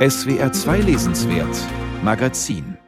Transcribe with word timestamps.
SWR 0.00 0.50
2 0.50 0.78
Lesenswert 0.78 1.54
Magazin. 2.02 2.78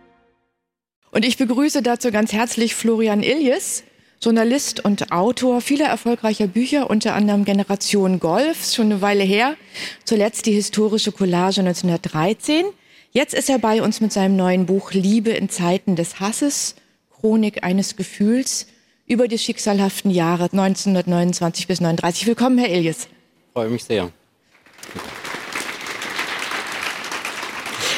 Und 1.11 1.27
ich 1.27 1.37
begrüße 1.37 1.83
dazu 1.83 2.11
ganz 2.11 2.33
herzlich 2.33 2.75
Florian 2.75 3.23
Iljes, 3.23 3.85
Journalist 4.23 4.83
und 4.83 5.13
Autor 5.13 5.61
vieler 5.61 5.89
erfolgreicher 5.89 6.47
Bücher, 6.47 6.89
unter 6.89 7.15
anderem 7.15 7.45
Generation 7.45 8.19
Golf, 8.19 8.73
schon 8.73 8.87
eine 8.87 9.03
Weile 9.03 9.25
her. 9.25 9.57
Zuletzt 10.05 10.47
die 10.47 10.53
historische 10.53 11.13
Collage 11.13 11.61
1913. 11.61 12.65
Jetzt 13.11 13.35
ist 13.35 13.51
er 13.51 13.59
bei 13.59 13.83
uns 13.83 14.01
mit 14.01 14.11
seinem 14.11 14.37
neuen 14.37 14.65
Buch 14.65 14.93
Liebe 14.93 15.33
in 15.33 15.51
Zeiten 15.51 15.97
des 15.97 16.19
Hasses, 16.19 16.77
Chronik 17.11 17.63
eines 17.63 17.97
Gefühls 17.97 18.69
über 19.07 19.29
die 19.29 19.37
schicksalhaften 19.37 20.11
Jahre 20.11 20.45
1929 20.45 21.67
bis 21.67 21.81
1939. 21.81 22.27
Willkommen, 22.27 22.57
Herr 22.57 22.71
Iljes. 22.71 23.07
Freue 23.53 23.69
mich 23.69 23.85
sehr. 23.85 24.11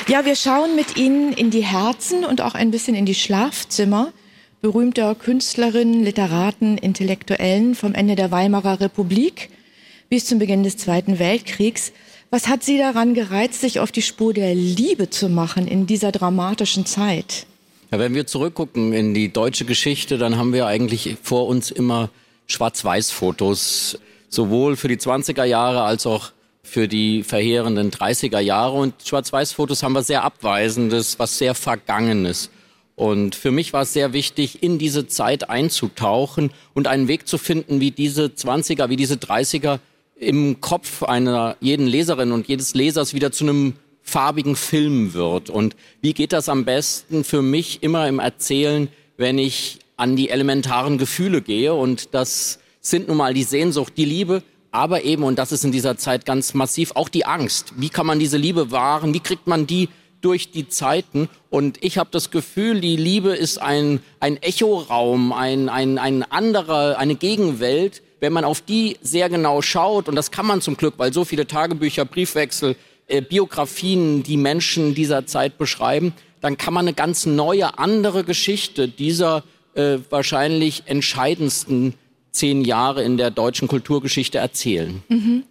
Ja, 0.07 0.27
wir 0.27 0.37
schauen 0.37 0.77
mit 0.77 0.99
Ihnen 0.99 1.33
in 1.33 1.51
die 1.51 1.65
Herzen 1.65 2.27
und 2.27 2.43
auch 2.43 2.55
ein 2.55 2.71
bisschen 2.71 2.95
in 2.95 3.07
die 3.07 3.15
Schlafzimmer 3.15 4.13
berühmter 4.61 5.15
Künstlerinnen, 5.15 6.05
Literaten, 6.05 6.77
Intellektuellen 6.77 7.75
vom 7.75 7.95
Ende 7.95 8.15
der 8.15 8.31
Weimarer 8.31 8.81
Republik 8.81 9.49
bis 10.11 10.27
zum 10.27 10.39
Beginn 10.39 10.63
des 10.63 10.77
Zweiten 10.77 11.19
Weltkriegs. 11.19 11.93
Was 12.29 12.49
hat 12.49 12.63
Sie 12.63 12.77
daran 12.77 13.15
gereizt, 13.15 13.63
sich 13.63 13.81
auf 13.81 13.93
die 13.93 14.03
Spur 14.03 14.35
der 14.35 14.55
Liebe 14.55 15.09
zu 15.09 15.31
machen 15.31 15.67
in 15.67 15.87
dieser 15.87 16.13
dramatischen 16.13 16.85
Zeit? 16.85 17.47
Ja, 17.91 17.99
wenn 17.99 18.15
wir 18.15 18.27
zurückgucken 18.27 18.93
in 18.93 19.15
die 19.15 19.33
deutsche 19.33 19.65
Geschichte, 19.65 20.19
dann 20.19 20.37
haben 20.37 20.53
wir 20.53 20.67
eigentlich 20.67 21.17
vor 21.23 21.47
uns 21.47 21.71
immer 21.71 22.11
Schwarz-Weiß-Fotos, 22.49 23.99
sowohl 24.29 24.77
für 24.77 24.89
die 24.89 24.99
20er 24.99 25.45
Jahre 25.45 25.83
als 25.83 26.07
auch 26.07 26.33
für 26.65 26.89
die 26.89 27.23
verheerenden 27.23 27.91
30er 27.93 28.41
Jahre. 28.41 28.77
Und 28.79 28.95
Schwarz-Weiß-Fotos 29.05 29.85
haben 29.85 29.93
wir 29.93 30.03
sehr 30.03 30.25
Abweisendes, 30.25 31.19
was 31.21 31.39
sehr 31.39 31.55
Vergangenes. 31.55 32.51
Und 32.97 33.35
für 33.35 33.51
mich 33.51 33.73
war 33.73 33.83
es 33.83 33.93
sehr 33.93 34.13
wichtig, 34.13 34.63
in 34.63 34.79
diese 34.79 35.07
Zeit 35.07 35.51
einzutauchen 35.51 36.51
und 36.75 36.87
einen 36.87 37.07
Weg 37.07 37.29
zu 37.29 37.39
finden, 37.39 37.81
wie 37.81 37.91
diese 37.91 38.27
20er, 38.27 38.89
wie 38.89 38.97
diese 38.97 39.15
30er 39.15 39.79
im 40.17 40.61
Kopf 40.61 41.03
einer 41.03 41.57
jeden 41.61 41.87
Leserin 41.87 42.33
und 42.33 42.49
jedes 42.49 42.75
Lesers 42.75 43.15
wieder 43.15 43.31
zu 43.31 43.45
einem 43.45 43.75
farbigen 44.03 44.57
Film 44.57 45.13
wird. 45.13 45.51
Und 45.51 45.77
wie 46.01 46.15
geht 46.15 46.33
das 46.33 46.49
am 46.49 46.65
besten 46.65 47.25
für 47.25 47.43
mich 47.43 47.83
immer 47.83 48.09
im 48.09 48.21
Erzählen, 48.21 48.89
wenn 49.17 49.39
ich 49.39 49.81
an 49.97 50.17
die 50.17 50.31
elementaren 50.31 50.99
Gefühle 50.99 51.43
gehe? 51.43 51.75
Und 51.75 52.15
das 52.15 52.61
sind 52.81 53.09
nun 53.09 53.17
mal 53.17 53.35
die 53.35 53.43
Sehnsucht, 53.43 53.95
die 53.97 54.05
Liebe, 54.05 54.43
aber 54.75 55.05
eben, 55.05 55.23
und 55.23 55.39
das 55.39 55.53
ist 55.53 55.65
in 55.65 55.71
dieser 55.71 55.97
Zeit 55.97 56.27
ganz 56.27 56.53
massiv, 56.53 56.97
auch 56.97 57.09
die 57.09 57.25
Angst. 57.25 57.75
Wie 57.77 57.91
kann 57.91 58.07
man 58.07 58.19
diese 58.19 58.37
Liebe 58.37 58.73
wahren? 58.73 59.15
Wie 59.15 59.21
kriegt 59.21 59.47
man 59.47 59.69
die 59.69 59.89
durch 60.21 60.51
die 60.51 60.69
Zeiten? 60.69 61.29
Und 61.49 61.83
ich 61.85 61.97
habe 61.97 62.11
das 62.11 62.33
Gefühl, 62.33 62.81
die 62.81 62.97
Liebe 62.97 63.37
ist 63.37 63.59
ein, 63.59 64.01
ein 64.19 64.37
Echoraum, 64.43 65.33
ein, 65.33 65.69
ein, 65.69 65.99
ein 65.99 66.25
anderer, 66.25 66.99
eine 66.99 67.15
Gegenwelt. 67.15 68.03
Wenn 68.19 68.33
man 68.33 68.43
auf 68.45 68.63
die 68.63 68.97
sehr 69.01 69.29
genau 69.29 69.63
schaut, 69.63 70.09
und 70.09 70.17
das 70.17 70.33
kann 70.33 70.45
man 70.45 70.61
zum 70.61 70.77
Glück, 70.77 70.95
weil 70.97 71.13
so 71.13 71.25
viele 71.25 71.47
Tagebücher, 71.47 72.05
Briefwechsel, 72.05 72.75
äh, 73.07 73.21
Biografien 73.21 74.25
die 74.25 74.37
Menschen 74.37 74.93
dieser 74.97 75.25
Zeit 75.25 75.57
beschreiben, 75.57 76.15
dann 76.41 76.59
kann 76.59 76.75
man 76.75 76.87
eine 76.87 76.95
ganz 76.95 77.27
neue, 77.27 77.79
andere 77.79 78.25
Geschichte 78.25 78.89
dieser 78.89 79.45
äh, 79.75 79.99
wahrscheinlich 80.11 80.83
entscheidendsten 80.87 81.95
zehn 82.35 82.63
Jahre 82.63 83.03
in 83.03 83.17
der 83.17 83.31
deutschen 83.31 83.69
Kulturgeschichte 83.69 84.39
erzählen. 84.39 85.03
Mhm. 85.09 85.45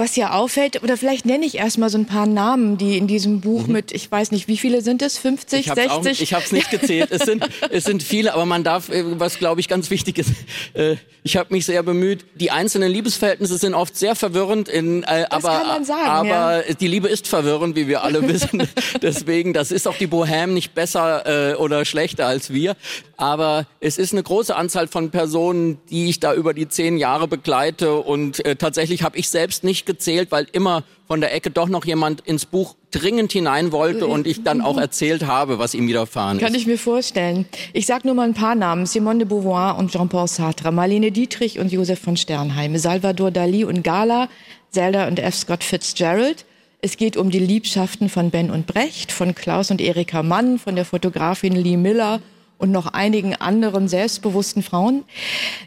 Was 0.00 0.16
ja 0.16 0.32
auffällt, 0.32 0.82
oder 0.82 0.96
vielleicht 0.96 1.26
nenne 1.26 1.44
ich 1.44 1.58
erstmal 1.58 1.90
so 1.90 1.98
ein 1.98 2.06
paar 2.06 2.24
Namen, 2.24 2.78
die 2.78 2.96
in 2.96 3.06
diesem 3.06 3.42
Buch 3.42 3.66
mhm. 3.66 3.74
mit, 3.74 3.92
ich 3.92 4.10
weiß 4.10 4.30
nicht, 4.30 4.48
wie 4.48 4.56
viele 4.56 4.80
sind 4.80 5.02
es? 5.02 5.18
50, 5.18 5.60
ich 5.60 5.66
60? 5.66 5.90
Auch, 5.90 6.06
ich 6.06 6.32
habe 6.32 6.42
es 6.42 6.52
nicht 6.52 6.70
gezählt. 6.70 7.10
es, 7.10 7.24
sind, 7.24 7.46
es 7.70 7.84
sind 7.84 8.02
viele, 8.02 8.32
aber 8.32 8.46
man 8.46 8.64
darf, 8.64 8.88
äh, 8.88 9.20
was 9.20 9.38
glaube 9.38 9.60
ich 9.60 9.68
ganz 9.68 9.90
wichtig 9.90 10.16
ist, 10.16 10.30
äh, 10.72 10.96
ich 11.22 11.36
habe 11.36 11.52
mich 11.52 11.66
sehr 11.66 11.82
bemüht. 11.82 12.24
Die 12.34 12.50
einzelnen 12.50 12.90
Liebesverhältnisse 12.90 13.58
sind 13.58 13.74
oft 13.74 13.94
sehr 13.94 14.14
verwirrend, 14.14 14.70
in, 14.70 15.02
äh, 15.02 15.26
das 15.28 15.44
aber, 15.44 15.58
kann 15.58 15.66
man 15.66 15.84
sagen, 15.84 16.08
aber 16.08 16.66
ja. 16.66 16.74
die 16.74 16.88
Liebe 16.88 17.08
ist 17.08 17.28
verwirrend, 17.28 17.76
wie 17.76 17.86
wir 17.86 18.02
alle 18.02 18.26
wissen. 18.28 18.66
Deswegen, 19.02 19.52
das 19.52 19.70
ist 19.70 19.86
auch 19.86 19.98
die 19.98 20.08
Bohème 20.08 20.54
nicht 20.54 20.72
besser 20.72 21.50
äh, 21.50 21.54
oder 21.56 21.84
schlechter 21.84 22.26
als 22.26 22.54
wir. 22.54 22.74
Aber 23.18 23.66
es 23.80 23.98
ist 23.98 24.14
eine 24.14 24.22
große 24.22 24.56
Anzahl 24.56 24.88
von 24.88 25.10
Personen, 25.10 25.78
die 25.90 26.08
ich 26.08 26.20
da 26.20 26.32
über 26.32 26.54
die 26.54 26.68
zehn 26.68 26.96
Jahre 26.96 27.28
begleite. 27.28 27.96
Und 27.96 28.42
äh, 28.46 28.56
tatsächlich 28.56 29.02
habe 29.02 29.18
ich 29.18 29.28
selbst 29.28 29.62
nicht 29.62 29.89
gezählt, 29.90 30.30
weil 30.30 30.46
immer 30.52 30.84
von 31.08 31.20
der 31.20 31.34
Ecke 31.34 31.50
doch 31.50 31.68
noch 31.68 31.84
jemand 31.84 32.20
ins 32.20 32.46
Buch 32.46 32.76
dringend 32.92 33.32
hinein 33.32 33.72
wollte 33.72 34.06
und 34.06 34.28
ich 34.28 34.44
dann 34.44 34.60
auch 34.60 34.78
erzählt 34.78 35.26
habe, 35.26 35.58
was 35.58 35.74
ihm 35.74 35.88
widerfahren 35.88 36.38
ist. 36.38 36.44
Kann 36.44 36.54
ich 36.54 36.68
mir 36.68 36.78
vorstellen. 36.78 37.46
Ich 37.72 37.86
sage 37.86 38.06
nur 38.06 38.14
mal 38.14 38.28
ein 38.28 38.34
paar 38.34 38.54
Namen. 38.54 38.86
Simone 38.86 39.18
de 39.18 39.28
Beauvoir 39.28 39.76
und 39.76 39.90
Jean-Paul 39.90 40.28
Sartre, 40.28 40.70
Marlene 40.70 41.10
Dietrich 41.10 41.58
und 41.58 41.72
Josef 41.72 41.98
von 41.98 42.16
Sternheim, 42.16 42.78
Salvador 42.78 43.32
Dali 43.32 43.64
und 43.64 43.82
Gala, 43.82 44.28
Zelda 44.70 45.08
und 45.08 45.18
F. 45.18 45.34
Scott 45.34 45.64
Fitzgerald. 45.64 46.44
Es 46.80 46.96
geht 46.96 47.16
um 47.16 47.30
die 47.30 47.40
Liebschaften 47.40 48.08
von 48.08 48.30
Ben 48.30 48.50
und 48.50 48.68
Brecht, 48.68 49.10
von 49.10 49.34
Klaus 49.34 49.72
und 49.72 49.80
Erika 49.80 50.22
Mann, 50.22 50.60
von 50.60 50.76
der 50.76 50.84
Fotografin 50.84 51.56
Lee 51.56 51.76
Miller 51.76 52.20
und 52.56 52.70
noch 52.70 52.86
einigen 52.86 53.34
anderen 53.34 53.88
selbstbewussten 53.88 54.62
Frauen. 54.62 55.02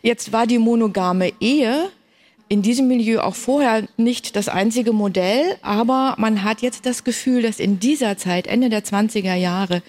Jetzt 0.02 0.32
war 0.32 0.48
die 0.48 0.60
monogame 0.60 1.34
Ehe 1.42 1.90
in 2.50 2.62
diesem 2.62 2.88
Milieu 2.88 3.22
auch 3.22 3.36
vorher 3.36 3.88
nicht 3.98 4.36
das 4.36 4.50
einzige 4.50 4.94
Modell, 4.94 5.56
aber 5.62 6.16
man 6.18 6.44
hat 6.44 6.62
jetzt 6.62 6.86
das 6.86 7.04
Gefühl, 7.04 7.42
dass 7.42 7.60
in 7.60 7.80
dieser 7.80 8.18
Zeit, 8.18 8.48
Ende 8.48 8.70
der 8.70 8.84
20er 8.84 9.36
Jahre, 9.36 9.82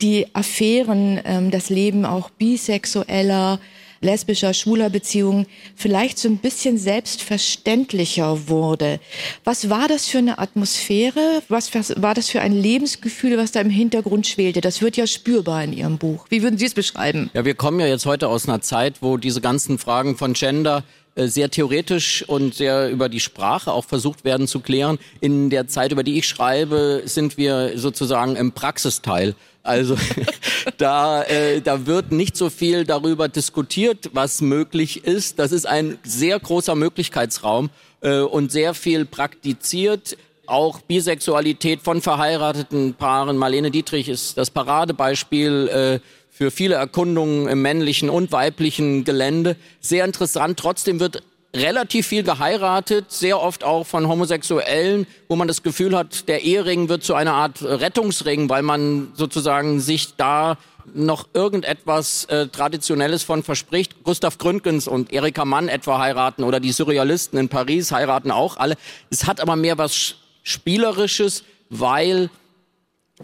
die 0.00 0.26
Affären, 0.34 1.20
ähm, 1.24 1.50
das 1.50 1.70
Leben 1.70 2.04
auch 2.04 2.30
bisexueller, 2.30 3.58
lesbischer, 4.04 4.54
schwuler 4.54 4.90
Beziehungen 4.90 5.46
vielleicht 5.74 6.18
so 6.18 6.28
ein 6.28 6.36
bisschen 6.36 6.78
selbstverständlicher 6.78 8.48
wurde. 8.48 9.00
Was 9.42 9.70
war 9.70 9.88
das 9.88 10.06
für 10.06 10.18
eine 10.18 10.38
Atmosphäre? 10.38 11.42
Was, 11.48 11.74
war 11.74 12.14
das 12.14 12.28
für 12.28 12.40
ein 12.40 12.52
Lebensgefühl, 12.52 13.36
was 13.38 13.50
da 13.50 13.60
im 13.60 13.70
Hintergrund 13.70 14.26
schwelte? 14.26 14.60
Das 14.60 14.82
wird 14.82 14.96
ja 14.96 15.06
spürbar 15.06 15.64
in 15.64 15.72
Ihrem 15.72 15.98
Buch. 15.98 16.26
Wie 16.28 16.42
würden 16.42 16.58
Sie 16.58 16.66
es 16.66 16.74
beschreiben? 16.74 17.30
Ja, 17.34 17.44
wir 17.44 17.54
kommen 17.54 17.80
ja 17.80 17.86
jetzt 17.86 18.06
heute 18.06 18.28
aus 18.28 18.46
einer 18.46 18.60
Zeit, 18.60 19.00
wo 19.00 19.16
diese 19.16 19.40
ganzen 19.40 19.78
Fragen 19.78 20.16
von 20.16 20.34
Gender 20.34 20.84
sehr 21.16 21.50
theoretisch 21.50 22.24
und 22.28 22.54
sehr 22.54 22.90
über 22.90 23.08
die 23.08 23.20
Sprache 23.20 23.72
auch 23.72 23.84
versucht 23.84 24.24
werden 24.24 24.48
zu 24.48 24.60
klären. 24.60 24.98
In 25.20 25.50
der 25.50 25.68
Zeit, 25.68 25.92
über 25.92 26.02
die 26.02 26.18
ich 26.18 26.26
schreibe, 26.26 27.02
sind 27.04 27.36
wir 27.36 27.78
sozusagen 27.78 28.36
im 28.36 28.52
Praxisteil. 28.52 29.34
Also 29.62 29.96
da, 30.76 31.22
äh, 31.22 31.60
da 31.60 31.86
wird 31.86 32.12
nicht 32.12 32.36
so 32.36 32.50
viel 32.50 32.84
darüber 32.84 33.28
diskutiert, 33.28 34.10
was 34.12 34.40
möglich 34.42 35.04
ist. 35.04 35.38
Das 35.38 35.52
ist 35.52 35.66
ein 35.66 35.98
sehr 36.04 36.38
großer 36.38 36.74
Möglichkeitsraum 36.74 37.70
äh, 38.02 38.18
und 38.18 38.52
sehr 38.52 38.74
viel 38.74 39.06
praktiziert. 39.06 40.18
Auch 40.46 40.80
Bisexualität 40.82 41.80
von 41.80 42.02
verheirateten 42.02 42.92
Paaren. 42.92 43.38
Marlene 43.38 43.70
Dietrich 43.70 44.10
ist 44.10 44.36
das 44.36 44.50
Paradebeispiel 44.50 45.68
äh, 45.68 46.00
für 46.36 46.50
viele 46.50 46.74
Erkundungen 46.74 47.46
im 47.46 47.62
männlichen 47.62 48.10
und 48.10 48.32
weiblichen 48.32 49.04
Gelände. 49.04 49.54
Sehr 49.80 50.04
interessant. 50.04 50.58
Trotzdem 50.58 50.98
wird 50.98 51.22
relativ 51.54 52.08
viel 52.08 52.24
geheiratet, 52.24 53.12
sehr 53.12 53.40
oft 53.40 53.62
auch 53.62 53.86
von 53.86 54.08
Homosexuellen, 54.08 55.06
wo 55.28 55.36
man 55.36 55.46
das 55.46 55.62
Gefühl 55.62 55.96
hat, 55.96 56.26
der 56.26 56.42
Ehering 56.42 56.88
wird 56.88 57.04
zu 57.04 57.14
einer 57.14 57.34
Art 57.34 57.62
Rettungsring, 57.62 58.48
weil 58.48 58.62
man 58.62 59.12
sozusagen 59.14 59.78
sich 59.78 60.16
da 60.16 60.58
noch 60.92 61.28
irgendetwas 61.34 62.24
äh, 62.24 62.48
Traditionelles 62.48 63.22
von 63.22 63.44
verspricht. 63.44 64.02
Gustav 64.02 64.36
Gründgens 64.36 64.88
und 64.88 65.12
Erika 65.12 65.44
Mann 65.44 65.68
etwa 65.68 66.00
heiraten 66.00 66.42
oder 66.42 66.58
die 66.58 66.72
Surrealisten 66.72 67.38
in 67.38 67.48
Paris 67.48 67.92
heiraten 67.92 68.32
auch 68.32 68.56
alle. 68.56 68.74
Es 69.08 69.24
hat 69.24 69.40
aber 69.40 69.54
mehr 69.54 69.78
was 69.78 70.16
Spielerisches, 70.42 71.44
weil 71.70 72.28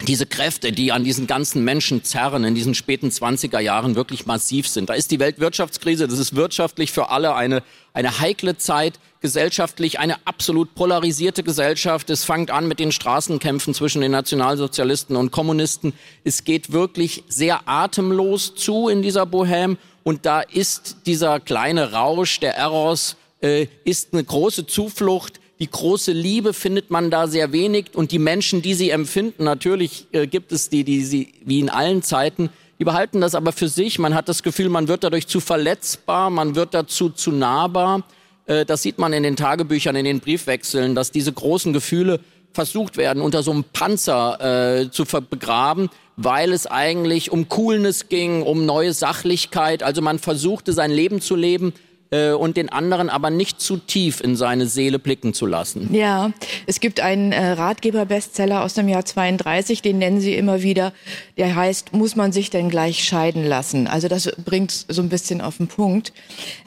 diese 0.07 0.25
Kräfte, 0.25 0.71
die 0.71 0.93
an 0.93 1.03
diesen 1.03 1.27
ganzen 1.27 1.65
Menschen 1.65 2.03
zerren 2.03 2.45
in 2.45 2.55
diesen 2.55 2.75
späten 2.75 3.09
20er 3.09 3.59
Jahren 3.59 3.95
wirklich 3.95 4.25
massiv 4.25 4.67
sind. 4.67 4.89
Da 4.89 4.93
ist 4.93 5.11
die 5.11 5.19
Weltwirtschaftskrise, 5.19 6.07
das 6.07 6.17
ist 6.17 6.33
wirtschaftlich 6.33 6.93
für 6.93 7.09
alle 7.09 7.35
eine, 7.35 7.61
eine 7.93 8.19
heikle 8.19 8.57
Zeit, 8.57 8.99
gesellschaftlich 9.19 9.99
eine 9.99 10.15
absolut 10.25 10.75
polarisierte 10.75 11.43
Gesellschaft. 11.43 12.09
Es 12.09 12.23
fängt 12.23 12.51
an 12.51 12.69
mit 12.69 12.79
den 12.79 12.93
Straßenkämpfen 12.93 13.73
zwischen 13.73 14.01
den 14.01 14.11
Nationalsozialisten 14.11 15.17
und 15.17 15.31
Kommunisten. 15.31 15.93
Es 16.23 16.45
geht 16.45 16.71
wirklich 16.71 17.25
sehr 17.27 17.67
atemlos 17.67 18.55
zu 18.55 18.87
in 18.87 19.01
dieser 19.01 19.23
Bohème 19.23 19.75
und 20.03 20.25
da 20.25 20.39
ist 20.39 21.05
dieser 21.05 21.41
kleine 21.41 21.91
Rausch, 21.91 22.39
der 22.39 22.55
Eros, 22.55 23.17
äh, 23.41 23.67
ist 23.83 24.13
eine 24.13 24.23
große 24.23 24.67
Zuflucht 24.67 25.40
die 25.61 25.69
große 25.69 26.11
Liebe 26.11 26.53
findet 26.53 26.89
man 26.89 27.11
da 27.11 27.27
sehr 27.27 27.51
wenig 27.51 27.91
und 27.93 28.11
die 28.11 28.17
Menschen, 28.17 28.63
die 28.63 28.73
sie 28.73 28.89
empfinden, 28.89 29.43
natürlich 29.43 30.07
äh, 30.11 30.25
gibt 30.25 30.51
es 30.51 30.69
die, 30.69 30.83
die 30.83 31.03
sie 31.03 31.33
wie 31.45 31.59
in 31.59 31.69
allen 31.69 32.01
Zeiten, 32.01 32.49
die 32.79 32.83
behalten 32.83 33.21
das 33.21 33.35
aber 33.35 33.51
für 33.51 33.67
sich. 33.67 33.99
Man 33.99 34.15
hat 34.15 34.27
das 34.27 34.41
Gefühl, 34.41 34.69
man 34.69 34.87
wird 34.87 35.03
dadurch 35.03 35.27
zu 35.27 35.39
verletzbar, 35.39 36.31
man 36.31 36.55
wird 36.55 36.73
dazu 36.73 37.09
zu 37.09 37.31
nahbar. 37.31 38.03
Äh, 38.47 38.65
das 38.65 38.81
sieht 38.81 38.97
man 38.97 39.13
in 39.13 39.21
den 39.21 39.35
Tagebüchern, 39.35 39.95
in 39.95 40.05
den 40.05 40.19
Briefwechseln, 40.19 40.95
dass 40.95 41.11
diese 41.11 41.31
großen 41.31 41.73
Gefühle 41.73 42.21
versucht 42.53 42.97
werden, 42.97 43.21
unter 43.21 43.43
so 43.43 43.51
einem 43.51 43.63
Panzer 43.63 44.79
äh, 44.79 44.89
zu 44.89 45.05
begraben, 45.05 45.91
weil 46.17 46.53
es 46.53 46.65
eigentlich 46.65 47.31
um 47.31 47.49
Coolness 47.49 48.09
ging, 48.09 48.41
um 48.41 48.65
neue 48.65 48.93
Sachlichkeit. 48.93 49.83
Also 49.83 50.01
man 50.01 50.17
versuchte 50.17 50.73
sein 50.73 50.89
Leben 50.89 51.21
zu 51.21 51.35
leben 51.35 51.73
äh, 52.11 52.31
und 52.31 52.57
den 52.57 52.69
anderen 52.69 53.09
aber 53.09 53.29
nicht 53.29 53.59
zu 53.59 53.77
tief 53.77 54.21
in 54.21 54.35
seine 54.35 54.67
Seele 54.67 54.99
blicken 54.99 55.33
zu 55.33 55.45
lassen. 55.45 55.93
Ja, 55.93 56.31
es 56.67 56.79
gibt 56.79 56.99
einen 56.99 57.31
äh, 57.31 57.51
Ratgeber-Bestseller 57.53 58.63
aus 58.63 58.73
dem 58.73 58.87
Jahr 58.87 59.05
32, 59.05 59.81
den 59.81 59.97
nennen 59.97 60.21
Sie 60.21 60.35
immer 60.35 60.61
wieder. 60.61 60.93
Der 61.37 61.55
heißt, 61.55 61.93
muss 61.93 62.15
man 62.15 62.31
sich 62.31 62.49
denn 62.49 62.69
gleich 62.69 63.03
scheiden 63.03 63.45
lassen? 63.45 63.87
Also 63.87 64.07
das 64.07 64.31
bringt 64.45 64.85
so 64.87 65.01
ein 65.01 65.09
bisschen 65.09 65.41
auf 65.41 65.57
den 65.57 65.67
Punkt. 65.67 66.13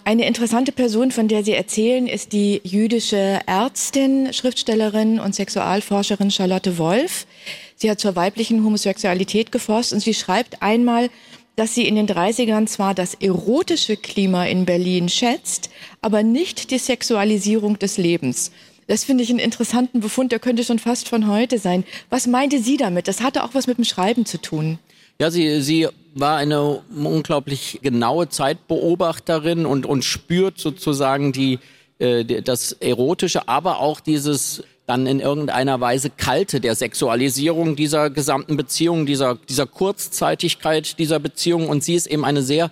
Eine 0.04 0.26
interessante 0.26 0.72
Person, 0.72 1.10
von 1.10 1.28
der 1.28 1.44
Sie 1.44 1.52
erzählen, 1.52 2.06
ist 2.06 2.32
die 2.32 2.60
jüdische 2.64 3.40
Ärztin, 3.46 4.32
Schriftstellerin 4.32 5.20
und 5.20 5.34
Sexualforscherin 5.34 6.30
Charlotte 6.30 6.78
Wolf. 6.78 7.26
Sie 7.76 7.90
hat 7.90 8.00
zur 8.00 8.16
weiblichen 8.16 8.64
Homosexualität 8.64 9.52
geforscht 9.52 9.92
und 9.92 10.00
sie 10.00 10.14
schreibt 10.14 10.62
einmal, 10.62 11.10
dass 11.56 11.74
sie 11.74 11.86
in 11.86 11.94
den 11.94 12.08
30ern 12.08 12.66
zwar 12.66 12.94
das 12.94 13.14
erotische 13.14 13.96
Klima 13.96 14.44
in 14.46 14.64
Berlin 14.64 15.08
schätzt, 15.08 15.70
aber 16.00 16.22
nicht 16.22 16.70
die 16.70 16.78
Sexualisierung 16.78 17.78
des 17.78 17.96
Lebens. 17.96 18.50
Das 18.86 19.04
finde 19.04 19.24
ich 19.24 19.30
einen 19.30 19.38
interessanten 19.38 20.00
Befund, 20.00 20.32
der 20.32 20.40
könnte 20.40 20.64
schon 20.64 20.78
fast 20.78 21.08
von 21.08 21.28
heute 21.28 21.58
sein. 21.58 21.84
Was 22.10 22.26
meinte 22.26 22.60
sie 22.60 22.76
damit? 22.76 23.08
Das 23.08 23.22
hatte 23.22 23.44
auch 23.44 23.54
was 23.54 23.66
mit 23.66 23.78
dem 23.78 23.84
Schreiben 23.84 24.26
zu 24.26 24.40
tun. 24.40 24.78
Ja, 25.20 25.30
sie, 25.30 25.62
sie 25.62 25.88
war 26.14 26.36
eine 26.36 26.82
unglaublich 26.92 27.80
genaue 27.82 28.28
Zeitbeobachterin 28.28 29.64
und, 29.64 29.86
und 29.86 30.04
spürt 30.04 30.58
sozusagen 30.58 31.32
die, 31.32 31.60
äh, 31.98 32.42
das 32.42 32.72
Erotische, 32.72 33.48
aber 33.48 33.80
auch 33.80 34.00
dieses 34.00 34.64
dann 34.86 35.06
in 35.06 35.20
irgendeiner 35.20 35.80
Weise 35.80 36.10
kalte 36.10 36.60
der 36.60 36.74
Sexualisierung 36.74 37.74
dieser 37.74 38.10
gesamten 38.10 38.56
Beziehung, 38.56 39.06
dieser, 39.06 39.36
dieser 39.48 39.66
Kurzzeitigkeit 39.66 40.98
dieser 40.98 41.18
Beziehung. 41.18 41.68
Und 41.68 41.82
sie 41.82 41.94
ist 41.94 42.06
eben 42.06 42.24
eine 42.24 42.42
sehr 42.42 42.70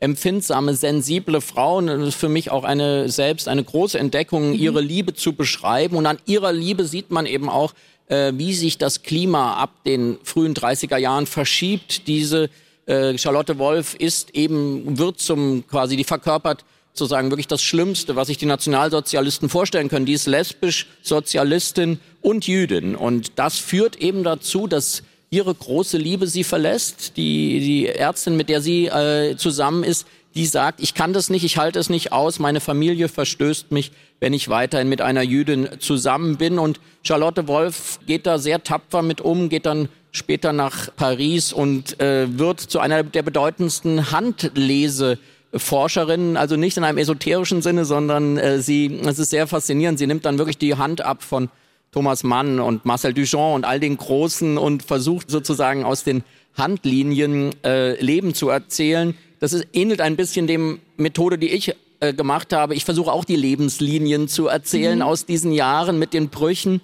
empfindsame, 0.00 0.74
sensible 0.74 1.40
Frau. 1.40 1.76
Und 1.76 1.88
das 1.88 2.08
ist 2.08 2.14
für 2.14 2.30
mich 2.30 2.50
auch 2.50 2.64
eine 2.64 3.08
selbst 3.08 3.48
eine 3.48 3.62
große 3.62 3.98
Entdeckung, 3.98 4.48
mhm. 4.48 4.54
ihre 4.54 4.80
Liebe 4.80 5.14
zu 5.14 5.34
beschreiben. 5.34 5.96
Und 5.96 6.06
an 6.06 6.18
ihrer 6.26 6.52
Liebe 6.52 6.84
sieht 6.84 7.10
man 7.10 7.26
eben 7.26 7.50
auch, 7.50 7.74
äh, 8.08 8.32
wie 8.34 8.54
sich 8.54 8.78
das 8.78 9.02
Klima 9.02 9.54
ab 9.54 9.70
den 9.84 10.18
frühen 10.24 10.54
30er 10.54 10.96
Jahren 10.96 11.26
verschiebt. 11.26 12.08
Diese 12.08 12.48
äh, 12.86 13.16
Charlotte 13.18 13.58
Wolf 13.58 13.94
ist 13.94 14.34
eben, 14.34 14.98
wird 14.98 15.20
zum 15.20 15.66
quasi, 15.68 15.96
die 15.96 16.04
verkörpert 16.04 16.64
sozusagen 16.92 17.30
wirklich 17.30 17.48
das 17.48 17.62
Schlimmste, 17.62 18.16
was 18.16 18.28
sich 18.28 18.38
die 18.38 18.46
Nationalsozialisten 18.46 19.48
vorstellen 19.48 19.88
können. 19.88 20.06
Die 20.06 20.12
ist 20.12 20.26
lesbisch, 20.26 20.86
Sozialistin 21.02 22.00
und 22.20 22.46
Jüdin. 22.46 22.94
Und 22.94 23.32
das 23.36 23.58
führt 23.58 23.96
eben 23.96 24.24
dazu, 24.24 24.66
dass 24.66 25.02
ihre 25.30 25.54
große 25.54 25.96
Liebe 25.96 26.26
sie 26.26 26.44
verlässt. 26.44 27.16
Die, 27.16 27.60
die 27.60 27.86
Ärztin, 27.88 28.36
mit 28.36 28.50
der 28.50 28.60
sie 28.60 28.86
äh, 28.86 29.36
zusammen 29.36 29.82
ist, 29.84 30.06
die 30.34 30.46
sagt, 30.46 30.80
ich 30.80 30.94
kann 30.94 31.12
das 31.12 31.30
nicht, 31.30 31.44
ich 31.44 31.58
halte 31.58 31.78
es 31.78 31.90
nicht 31.90 32.12
aus, 32.12 32.38
meine 32.38 32.60
Familie 32.60 33.08
verstößt 33.08 33.70
mich, 33.70 33.92
wenn 34.20 34.32
ich 34.32 34.48
weiterhin 34.48 34.88
mit 34.88 35.00
einer 35.00 35.22
Jüdin 35.22 35.68
zusammen 35.78 36.36
bin. 36.36 36.58
Und 36.58 36.80
Charlotte 37.02 37.48
Wolf 37.48 37.98
geht 38.06 38.26
da 38.26 38.38
sehr 38.38 38.62
tapfer 38.62 39.02
mit 39.02 39.20
um, 39.20 39.48
geht 39.48 39.66
dann 39.66 39.88
später 40.10 40.52
nach 40.52 40.94
Paris 40.94 41.52
und 41.52 41.98
äh, 42.00 42.38
wird 42.38 42.60
zu 42.60 42.78
einer 42.80 43.02
der 43.02 43.22
bedeutendsten 43.22 44.10
Handlese 44.10 45.18
Forscherin, 45.54 46.36
also 46.36 46.56
nicht 46.56 46.76
in 46.76 46.84
einem 46.84 46.98
esoterischen 46.98 47.62
Sinne, 47.62 47.84
sondern 47.84 48.38
äh, 48.38 48.60
sie, 48.60 49.00
es 49.04 49.18
ist 49.18 49.30
sehr 49.30 49.46
faszinierend, 49.46 49.98
sie 49.98 50.06
nimmt 50.06 50.24
dann 50.24 50.38
wirklich 50.38 50.58
die 50.58 50.76
Hand 50.76 51.02
ab 51.02 51.22
von 51.22 51.50
Thomas 51.90 52.24
Mann 52.24 52.58
und 52.58 52.86
Marcel 52.86 53.12
Duchamp 53.12 53.54
und 53.54 53.64
all 53.64 53.78
den 53.78 53.98
Großen 53.98 54.56
und 54.56 54.82
versucht 54.82 55.30
sozusagen 55.30 55.84
aus 55.84 56.04
den 56.04 56.24
Handlinien 56.56 57.54
äh, 57.64 58.00
Leben 58.02 58.34
zu 58.34 58.48
erzählen. 58.48 59.14
Das 59.40 59.52
ist, 59.52 59.66
ähnelt 59.72 60.00
ein 60.00 60.16
bisschen 60.16 60.46
dem 60.46 60.80
Methode, 60.96 61.36
die 61.36 61.50
ich 61.50 61.74
äh, 62.00 62.14
gemacht 62.14 62.52
habe. 62.52 62.74
Ich 62.74 62.84
versuche 62.84 63.12
auch 63.12 63.24
die 63.24 63.36
Lebenslinien 63.36 64.28
zu 64.28 64.46
erzählen 64.46 65.00
mhm. 65.00 65.02
aus 65.04 65.26
diesen 65.26 65.52
Jahren 65.52 65.98
mit 65.98 66.14
den 66.14 66.30
Brüchen. 66.30 66.80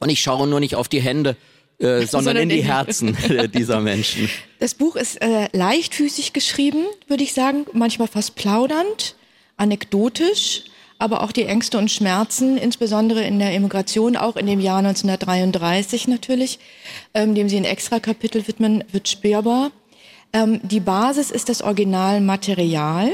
Und 0.00 0.08
ich 0.08 0.20
schaue 0.20 0.48
nur 0.48 0.58
nicht 0.58 0.74
auf 0.74 0.88
die 0.88 1.00
Hände, 1.00 1.36
äh, 1.82 2.06
sondern 2.06 2.36
in 2.36 2.48
die 2.48 2.64
Herzen 2.64 3.16
dieser 3.54 3.80
Menschen. 3.80 4.28
Das 4.58 4.74
Buch 4.74 4.96
ist 4.96 5.20
äh, 5.20 5.48
leichtfüßig 5.52 6.32
geschrieben, 6.32 6.84
würde 7.08 7.24
ich 7.24 7.32
sagen, 7.32 7.66
manchmal 7.72 8.08
fast 8.08 8.36
plaudernd, 8.36 9.16
anekdotisch, 9.56 10.64
aber 10.98 11.22
auch 11.22 11.32
die 11.32 11.44
Ängste 11.44 11.78
und 11.78 11.90
Schmerzen, 11.90 12.56
insbesondere 12.56 13.24
in 13.24 13.40
der 13.40 13.52
Emigration, 13.52 14.16
auch 14.16 14.36
in 14.36 14.46
dem 14.46 14.60
Jahr 14.60 14.78
1933 14.78 16.06
natürlich, 16.06 16.60
ähm, 17.12 17.34
dem 17.34 17.48
Sie 17.48 17.56
ein 17.56 17.64
extra 17.64 17.98
Kapitel 17.98 18.46
widmen, 18.46 18.84
wird 18.92 19.08
spürbar. 19.08 19.72
Ähm, 20.32 20.60
die 20.62 20.80
Basis 20.80 21.30
ist 21.30 21.48
das 21.48 21.60
Originalmaterial. 21.60 23.10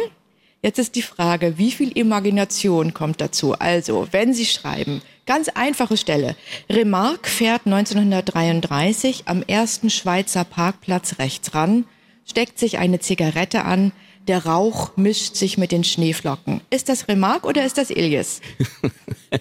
Jetzt 0.62 0.78
ist 0.78 0.96
die 0.96 1.02
Frage, 1.02 1.56
wie 1.56 1.70
viel 1.70 1.96
Imagination 1.96 2.92
kommt 2.92 3.20
dazu? 3.20 3.54
Also, 3.54 4.08
wenn 4.10 4.34
Sie 4.34 4.44
schreiben, 4.44 5.02
ganz 5.28 5.48
einfache 5.50 5.98
Stelle. 5.98 6.34
Remarque 6.70 7.28
fährt 7.28 7.66
1933 7.66 9.24
am 9.26 9.42
ersten 9.42 9.90
Schweizer 9.90 10.42
Parkplatz 10.42 11.18
rechts 11.18 11.54
ran, 11.54 11.84
steckt 12.24 12.58
sich 12.58 12.78
eine 12.78 12.98
Zigarette 12.98 13.66
an, 13.66 13.92
der 14.26 14.46
Rauch 14.46 14.96
mischt 14.96 15.36
sich 15.36 15.58
mit 15.58 15.70
den 15.70 15.84
Schneeflocken. 15.84 16.62
Ist 16.70 16.88
das 16.88 17.08
Remarque 17.08 17.46
oder 17.46 17.64
ist 17.64 17.76
das 17.76 17.90
Ilias? 17.90 18.40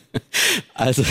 Also, 0.74 1.04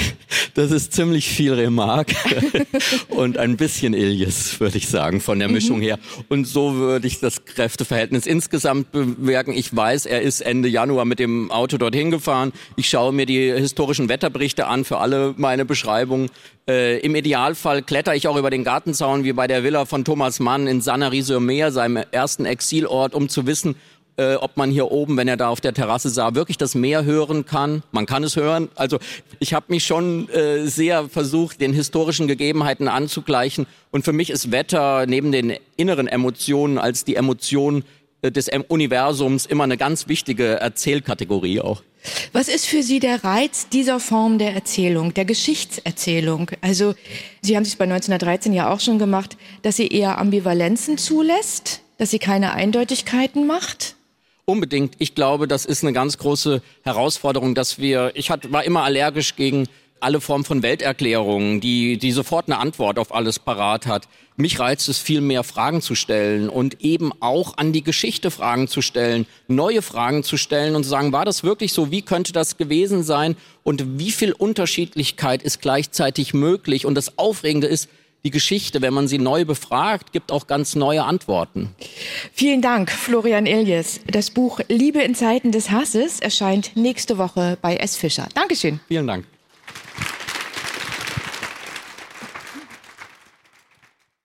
das 0.55 0.70
ist 0.70 0.93
ziemlich 0.93 1.28
viel 1.28 1.52
Remarque 1.52 2.14
und 3.08 3.37
ein 3.37 3.56
bisschen 3.56 3.94
Ilias, 3.94 4.61
würde 4.61 4.78
ich 4.78 4.87
sagen, 4.87 5.20
von 5.20 5.40
der 5.40 5.49
Mischung 5.49 5.78
mhm. 5.78 5.82
her. 5.82 5.99
Und 6.28 6.46
so 6.46 6.76
würde 6.76 7.08
ich 7.08 7.19
das 7.19 7.44
Kräfteverhältnis 7.44 8.26
insgesamt 8.26 8.93
bewerten. 8.93 9.52
Ich 9.52 9.75
weiß, 9.75 10.06
er 10.06 10.23
ist 10.23 10.40
Ende 10.40 10.69
Januar 10.69 11.05
mit 11.05 11.19
dem 11.19 11.50
Auto 11.50 11.78
dorthin 11.78 12.12
gefahren. 12.12 12.52
Ich 12.76 12.88
schaue 12.88 13.12
mir 13.12 13.26
die 13.26 13.52
historischen 13.52 14.08
Wetterberichte 14.08 14.69
an 14.69 14.84
für 14.84 14.99
alle 14.99 15.34
meine 15.37 15.64
Beschreibungen. 15.64 16.31
Äh, 16.69 17.00
Im 17.00 17.17
Idealfall 17.17 17.82
kletter 17.82 18.14
ich 18.14 18.29
auch 18.29 18.37
über 18.37 18.50
den 18.50 18.62
Gartenzaun 18.62 19.25
wie 19.25 19.32
bei 19.32 19.49
der 19.49 19.64
Villa 19.64 19.84
von 19.84 20.05
Thomas 20.05 20.38
Mann 20.38 20.69
in 20.69 20.81
Sanary-sur-Mer, 20.81 21.72
seinem 21.72 22.05
ersten 22.12 22.44
Exilort, 22.44 23.14
um 23.14 23.29
zu 23.29 23.46
wissen, 23.46 23.75
äh, 24.17 24.37
ob 24.37 24.57
man 24.57 24.71
hier 24.71 24.91
oben, 24.91 25.17
wenn 25.17 25.29
er 25.29 25.37
da 25.37 25.49
auf 25.49 25.61
der 25.61 25.75
Terrasse 25.75 26.09
sah, 26.09 26.35
wirklich 26.35 26.57
das 26.57 26.75
Meer 26.75 27.05
hören 27.05 27.45
kann. 27.45 27.83
Man 27.93 28.07
kann 28.07 28.25
es 28.25 28.37
hören. 28.37 28.69
Also 28.75 28.99
ich 29.39 29.55
habe 29.55 29.67
mich 29.69 29.85
schon 29.85 30.29
äh, 30.31 30.67
sehr 30.67 31.09
versucht, 31.09 31.61
den 31.61 31.73
historischen 31.73 32.27
Gegebenheiten 32.27 32.89
anzugleichen. 32.89 33.67
Und 33.91 34.05
für 34.05 34.13
mich 34.13 34.31
ist 34.31 34.51
Wetter 34.51 35.06
neben 35.06 35.32
den 35.32 35.55
inneren 35.77 36.08
Emotionen 36.08 36.79
als 36.79 37.05
die 37.05 37.17
Emotion 37.17 37.85
äh, 38.23 38.32
des 38.32 38.49
Universums 38.69 39.46
immer 39.46 39.65
eine 39.65 39.77
ganz 39.77 40.08
wichtige 40.08 40.55
Erzählkategorie 40.61 41.61
auch. 41.61 41.82
Was 42.32 42.49
ist 42.49 42.67
für 42.67 42.82
Sie 42.82 43.01
der 43.01 43.25
Reiz 43.25 43.69
dieser 43.69 43.99
Form 43.99 44.39
der 44.39 44.55
Erzählung, 44.55 45.13
der 45.15 45.25
Geschichtserzählung? 45.25 46.51
Also 46.61 46.94
Sie 47.43 47.56
haben 47.56 47.65
es 47.65 47.75
bei 47.77 47.85
1913 47.85 48.53
ja 48.53 48.73
auch 48.73 48.81
schon 48.81 48.99
gemacht, 48.99 49.37
dass 49.63 49.77
sie 49.77 49.89
eher 49.89 50.19
Ambivalenzen 50.19 50.99
zulässt, 50.99 51.81
dass 51.99 52.11
sie 52.13 52.20
keine 52.20 52.53
Eindeutigkeiten 52.53 53.46
macht. 53.46 53.95
Unbedingt. 54.48 54.94
Ich 54.98 55.17
glaube, 55.17 55.48
das 55.48 55.67
ist 55.67 55.82
eine 55.82 55.93
ganz 55.93 56.19
große 56.19 56.62
Herausforderung, 56.84 57.56
dass 57.56 57.81
wir, 57.81 58.12
ich 58.15 58.31
hat, 58.31 58.53
war 58.53 58.62
immer 58.62 58.84
allergisch 58.84 59.34
gegen 59.34 59.67
alle 59.98 60.20
Formen 60.20 60.44
von 60.44 60.62
Welterklärungen, 60.62 61.60
die, 61.60 61.98
die 61.98 62.12
sofort 62.12 62.46
eine 62.46 62.58
Antwort 62.58 63.00
auf 63.00 63.12
alles 63.12 63.41
parat 63.41 63.88
hat. 63.88 64.06
Mich 64.36 64.60
reizt 64.60 64.88
es 64.88 65.00
viel 65.00 65.20
mehr 65.20 65.43
Fragen 65.43 65.82
zu 65.82 65.96
stellen 65.96 66.48
und 66.48 66.81
eben 66.81 67.10
auch 67.19 67.56
an 67.56 67.72
die 67.72 67.82
Geschichte 67.82 68.31
Fragen 68.31 68.69
zu 68.69 68.82
stellen, 68.82 69.26
neue 69.48 69.82
Fragen 69.82 70.22
zu 70.22 70.36
stellen 70.36 70.76
und 70.76 70.84
zu 70.84 70.91
sagen, 70.91 71.10
war 71.10 71.24
das 71.24 71.43
wirklich 71.43 71.72
so? 71.72 71.91
Wie 71.91 72.03
könnte 72.03 72.32
das 72.32 72.56
gewesen 72.56 73.03
sein? 73.03 73.36
Und 73.65 73.98
wie 73.98 74.12
viel 74.12 74.32
Unterschiedlichkeit 74.32 75.43
ist 75.43 75.60
gleichzeitig 75.60 76.34
möglich? 76.34 76.86
Und 76.86 76.94
das 76.94 77.19
Aufregende 77.19 77.67
ist, 77.67 77.88
die 78.27 78.33
Geschichte, 78.33 78.83
wenn 78.83 78.93
man 78.93 79.06
sie 79.06 79.19
neu 79.19 79.45
befragt, 79.45 80.11
gibt 80.11 80.33
auch 80.33 80.49
ganz 80.49 80.75
neue 80.75 81.05
Antworten. 81.05 81.77
Vielen 82.33 82.61
Dank, 82.61 82.91
Florian 82.91 83.47
Iljes. 83.47 84.01
Das 84.11 84.33
Buch 84.33 84.59
Liebe 84.67 85.01
in 85.01 85.15
Zeiten 85.15 85.53
des 85.53 85.71
Hasses 85.71 86.19
erscheint 86.19 86.73
nächste 86.75 87.19
Woche 87.19 87.56
bei 87.63 87.77
S. 87.77 87.97
Fischer. 87.97 88.27
Dankeschön. 88.35 88.81
Vielen 88.89 89.06
Dank. 89.06 89.27